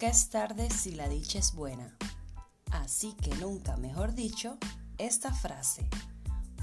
[0.00, 1.92] Nunca es tarde si la dicha es buena.
[2.70, 4.56] Así que nunca, mejor dicho,
[4.96, 5.88] esta frase.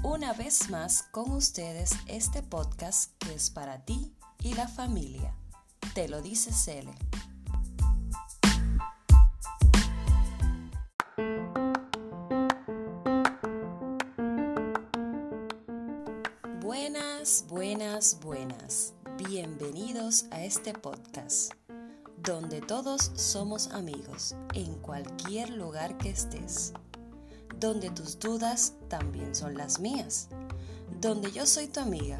[0.02, 4.10] Una vez más con ustedes este podcast que es para ti
[4.42, 5.34] y la familia.
[5.92, 6.94] Te lo dice Cele.
[16.62, 18.94] Buenas, buenas, buenas.
[19.18, 21.52] Bienvenidos a este podcast,
[22.26, 26.72] donde todos somos amigos en cualquier lugar que estés,
[27.60, 30.28] donde tus dudas también son las mías,
[31.00, 32.18] donde yo soy tu amiga,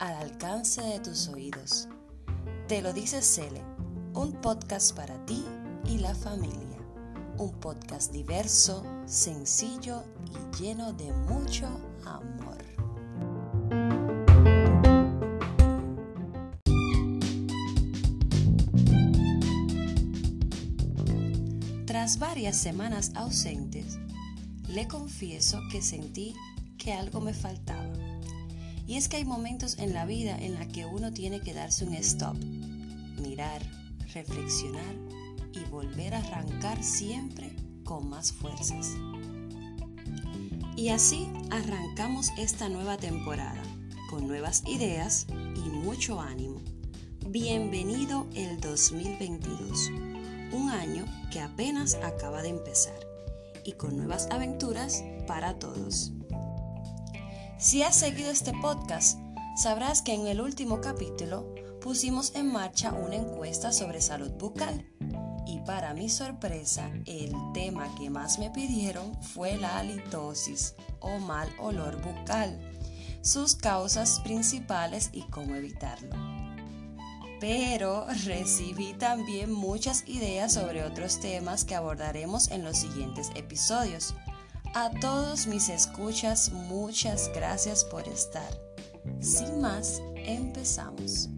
[0.00, 1.86] al alcance de tus oídos.
[2.66, 3.62] Te lo dice Cele,
[4.12, 5.44] un podcast para ti
[5.84, 6.78] y la familia,
[7.38, 11.68] un podcast diverso, sencillo y lleno de mucho
[12.04, 12.73] amor.
[22.04, 23.98] Tras varias semanas ausentes,
[24.68, 26.34] le confieso que sentí
[26.76, 27.94] que algo me faltaba.
[28.86, 31.86] Y es que hay momentos en la vida en la que uno tiene que darse
[31.86, 32.36] un stop,
[33.22, 33.62] mirar,
[34.12, 34.94] reflexionar
[35.54, 38.90] y volver a arrancar siempre con más fuerzas.
[40.76, 43.62] Y así arrancamos esta nueva temporada,
[44.10, 46.60] con nuevas ideas y mucho ánimo.
[47.30, 50.13] Bienvenido el 2022
[50.54, 52.98] un año que apenas acaba de empezar
[53.64, 56.12] y con nuevas aventuras para todos.
[57.58, 59.18] Si has seguido este podcast,
[59.56, 64.86] sabrás que en el último capítulo pusimos en marcha una encuesta sobre salud bucal
[65.46, 71.48] y para mi sorpresa el tema que más me pidieron fue la halitosis o mal
[71.58, 72.58] olor bucal,
[73.22, 76.33] sus causas principales y cómo evitarlo
[77.40, 84.14] pero recibí también muchas ideas sobre otros temas que abordaremos en los siguientes episodios.
[84.74, 88.50] A todos mis escuchas, muchas gracias por estar.
[89.20, 91.28] Sin más, empezamos.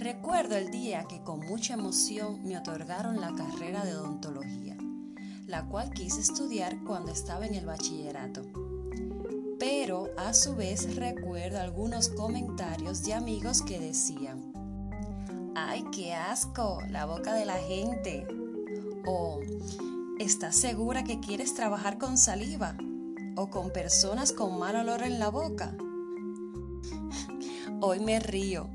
[0.00, 4.77] Recuerdo el día que con mucha emoción me otorgaron la carrera de odontología
[5.48, 8.42] la cual quise estudiar cuando estaba en el bachillerato.
[9.58, 14.52] Pero a su vez recuerdo algunos comentarios de amigos que decían,
[15.56, 16.80] ¡ay, qué asco!
[16.90, 18.26] La boca de la gente.
[19.06, 19.40] O,
[20.20, 22.76] ¿estás segura que quieres trabajar con saliva?
[23.34, 25.74] ¿O con personas con mal olor en la boca?
[27.80, 28.68] Hoy me río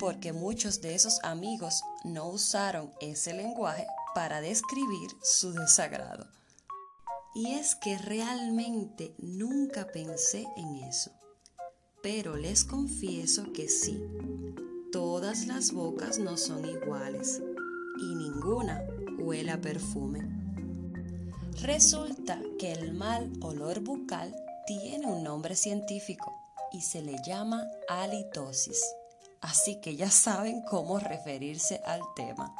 [0.00, 6.26] porque muchos de esos amigos no usaron ese lenguaje para describir su desagrado.
[7.34, 11.10] Y es que realmente nunca pensé en eso.
[12.02, 14.02] Pero les confieso que sí,
[14.90, 17.42] todas las bocas no son iguales
[18.00, 18.82] y ninguna
[19.18, 20.26] huele a perfume.
[21.60, 24.34] Resulta que el mal olor bucal
[24.66, 26.32] tiene un nombre científico
[26.72, 28.82] y se le llama halitosis.
[29.42, 32.56] Así que ya saben cómo referirse al tema.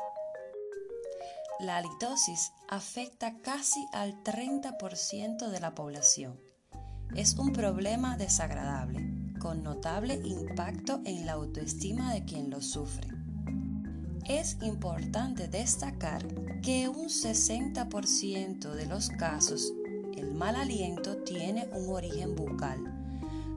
[1.59, 6.39] La halitosis afecta casi al 30% de la población.
[7.15, 13.09] Es un problema desagradable, con notable impacto en la autoestima de quien lo sufre.
[14.29, 16.27] Es importante destacar
[16.61, 19.73] que un 60% de los casos
[20.15, 22.83] el mal aliento tiene un origen bucal,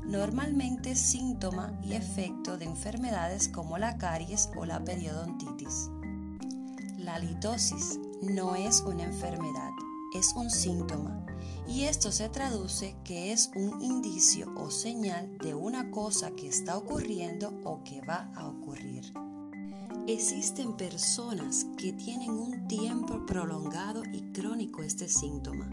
[0.06, 5.90] normalmente síntoma y efecto de enfermedades como la caries o la periodontitis.
[7.10, 9.72] La halitosis no es una enfermedad,
[10.14, 11.26] es un síntoma
[11.68, 16.78] y esto se traduce que es un indicio o señal de una cosa que está
[16.78, 19.12] ocurriendo o que va a ocurrir.
[20.06, 25.68] Existen personas que tienen un tiempo prolongado y crónico este síntoma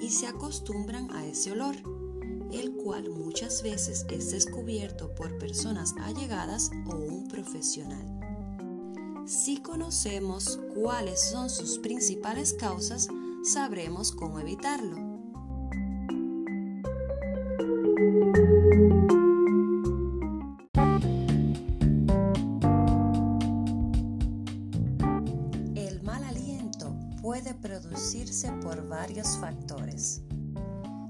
[0.00, 1.74] y se acostumbran a ese olor,
[2.52, 8.17] el cual muchas veces es descubierto por personas allegadas o un profesional.
[9.28, 13.08] Si conocemos cuáles son sus principales causas,
[13.44, 14.96] sabremos cómo evitarlo.
[25.74, 30.22] El mal aliento puede producirse por varios factores.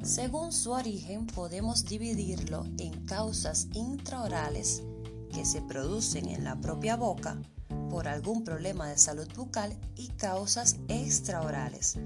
[0.03, 4.82] Según su origen podemos dividirlo en causas intraorales
[5.32, 7.41] que se producen en la propia boca,
[7.88, 11.99] por algún problema de salud bucal y causas extraorales,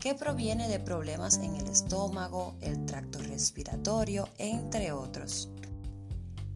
[0.00, 5.48] que proviene de problemas en el estómago, el tracto respiratorio, entre otros.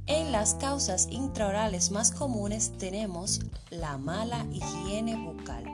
[0.06, 3.40] En las causas intraorales más comunes tenemos
[3.70, 5.64] la mala higiene bucal.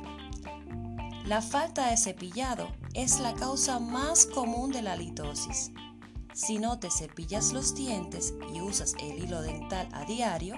[1.27, 5.73] La falta de cepillado es la causa más común de la litosis.
[6.33, 10.55] Si no te cepillas los dientes y usas el hilo dental a diario,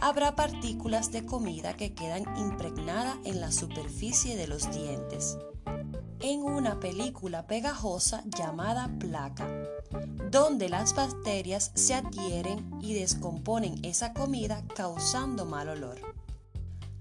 [0.00, 5.38] habrá partículas de comida que quedan impregnadas en la superficie de los dientes.
[6.20, 9.48] En una película pegajosa llamada placa,
[10.30, 15.98] donde las bacterias se adhieren y descomponen esa comida causando mal olor.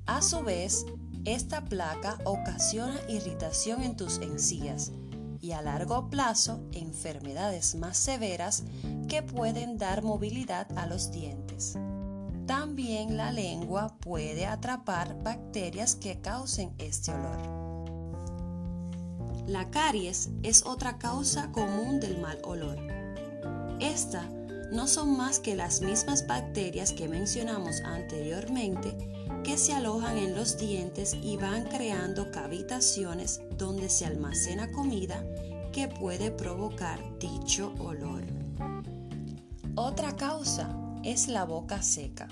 [0.06, 0.86] A su vez,
[1.26, 4.92] esta placa ocasiona irritación en tus encías
[5.42, 8.64] y a largo plazo enfermedades más severas
[9.08, 11.78] que pueden dar movilidad a los dientes.
[12.48, 17.68] También la lengua puede atrapar bacterias que causen este olor.
[19.46, 22.78] La caries es otra causa común del mal olor.
[23.82, 24.30] Esta
[24.72, 28.96] no son más que las mismas bacterias que mencionamos anteriormente
[29.44, 35.22] que se alojan en los dientes y van creando cavitaciones donde se almacena comida
[35.74, 38.24] que puede provocar dicho olor.
[39.76, 42.28] Otra causa es la boca seca.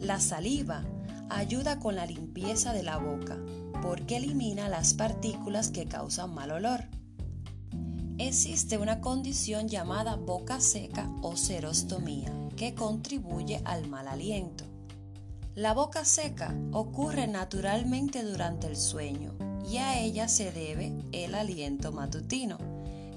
[0.00, 0.84] La saliva
[1.30, 3.38] ayuda con la limpieza de la boca
[3.82, 6.84] porque elimina las partículas que causan mal olor.
[8.18, 14.64] Existe una condición llamada boca seca o serostomía que contribuye al mal aliento.
[15.54, 19.34] La boca seca ocurre naturalmente durante el sueño
[19.68, 22.58] y a ella se debe el aliento matutino,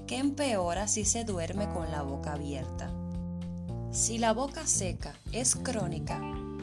[0.06, 2.97] que empeora si se duerme con la boca abierta.
[3.90, 6.20] Si la boca seca es crónica,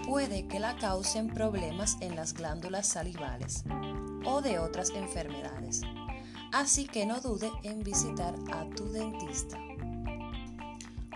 [0.07, 3.63] puede que la causen problemas en las glándulas salivales
[4.25, 5.81] o de otras enfermedades.
[6.54, 9.57] Así que no dude en visitar a tu dentista.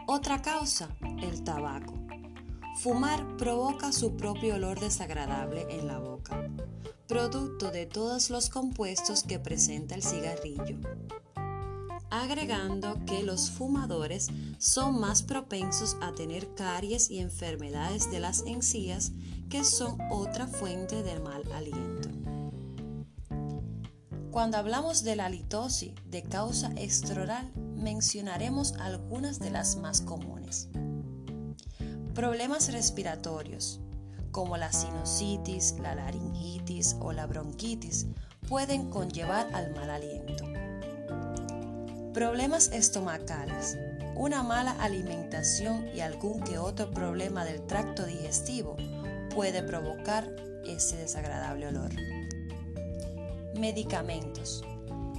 [0.08, 0.90] Otra causa,
[1.22, 1.94] el tabaco.
[2.82, 6.44] Fumar provoca su propio olor desagradable en la boca,
[7.08, 10.80] producto de todos los compuestos que presenta el cigarrillo
[12.12, 14.28] agregando que los fumadores
[14.58, 19.12] son más propensos a tener caries y enfermedades de las encías
[19.50, 22.10] que son otra fuente del mal aliento.
[24.32, 30.70] Cuando hablamos de la litosis de causa extraoral, mencionaremos algunas de las más comunes.
[32.14, 33.80] Problemas respiratorios,
[34.32, 38.08] como la sinusitis, la laringitis o la bronquitis,
[38.48, 40.59] pueden conllevar al mal aliento.
[42.20, 43.78] Problemas estomacales.
[44.18, 48.76] Una mala alimentación y algún que otro problema del tracto digestivo
[49.34, 50.28] puede provocar
[50.66, 51.92] ese desagradable olor.
[53.58, 54.66] Medicamentos.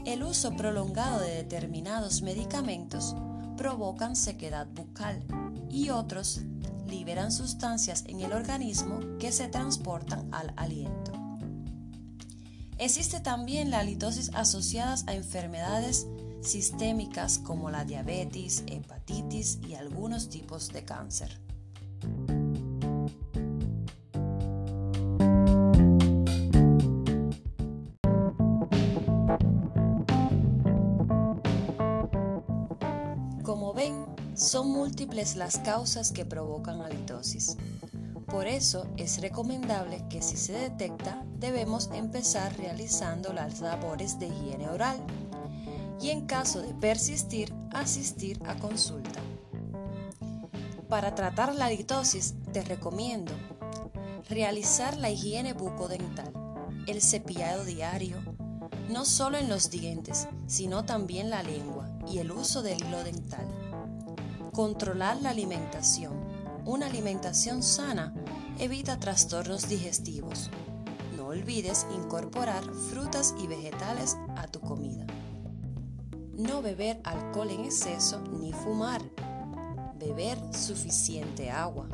[0.04, 3.16] El uso prolongado de determinados medicamentos
[3.56, 5.24] provocan sequedad bucal
[5.70, 6.42] y otros
[6.86, 11.12] liberan sustancias en el organismo que se transportan al aliento.
[12.76, 16.06] Existe también la litosis asociadas a enfermedades
[16.40, 21.40] sistémicas como la diabetes, hepatitis y algunos tipos de cáncer.
[33.42, 37.56] Como ven, son múltiples las causas que provocan halitosis.
[38.26, 44.68] Por eso es recomendable que si se detecta debemos empezar realizando las labores de higiene
[44.68, 45.04] oral
[46.00, 49.20] y en caso de persistir, asistir a consulta.
[50.88, 53.32] Para tratar la litosis te recomiendo
[54.28, 56.32] realizar la higiene bucodental,
[56.86, 58.16] el cepillado diario,
[58.88, 63.46] no solo en los dientes, sino también la lengua y el uso del hilo dental.
[64.52, 66.12] Controlar la alimentación.
[66.64, 68.14] Una alimentación sana
[68.58, 70.50] evita trastornos digestivos.
[71.16, 75.06] No olvides incorporar frutas y vegetales a tu comida
[76.40, 79.02] no beber alcohol en exceso ni fumar,
[79.98, 81.86] beber suficiente agua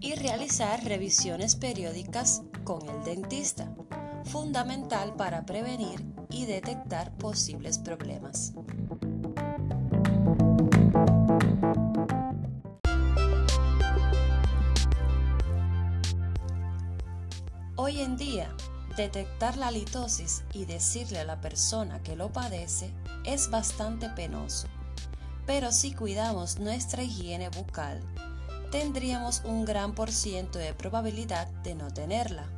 [0.00, 3.74] y realizar revisiones periódicas con el dentista,
[4.24, 8.52] fundamental para prevenir y detectar posibles problemas.
[17.76, 18.54] Hoy en día,
[18.96, 22.92] Detectar la litosis y decirle a la persona que lo padece
[23.24, 24.68] es bastante penoso,
[25.46, 28.00] pero si cuidamos nuestra higiene bucal,
[28.70, 32.48] tendríamos un gran por ciento de probabilidad de no tenerla.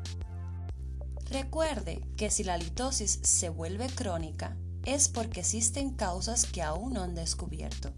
[1.30, 7.02] Recuerde que si la litosis se vuelve crónica es porque existen causas que aún no
[7.02, 7.92] han descubierto.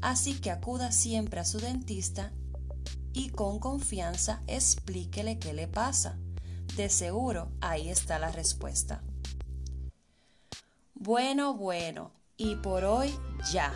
[0.00, 2.32] Así que acuda siempre a su dentista
[3.12, 6.18] y con confianza explíquele qué le pasa.
[6.76, 9.02] De seguro ahí está la respuesta.
[10.94, 13.14] Bueno, bueno, y por hoy
[13.52, 13.72] ya.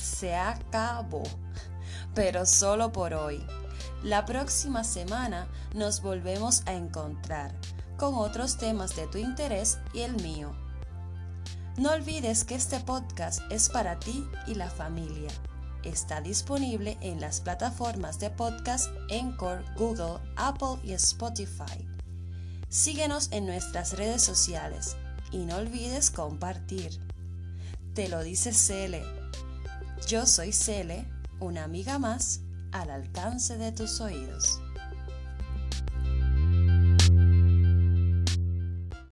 [0.00, 1.22] Se acabó.
[2.14, 3.44] Pero solo por hoy.
[4.02, 7.54] La próxima semana nos volvemos a encontrar
[7.98, 10.52] con otros temas de tu interés y el mío.
[11.76, 15.30] No olvides que este podcast es para ti y la familia.
[15.82, 21.86] Está disponible en las plataformas de podcast Encore, Google, Apple y Spotify.
[22.70, 24.96] Síguenos en nuestras redes sociales
[25.32, 27.00] y no olvides compartir.
[27.94, 29.02] Te lo dice Cele.
[30.06, 31.04] Yo soy Cele,
[31.40, 34.60] una amiga más al alcance de tus oídos.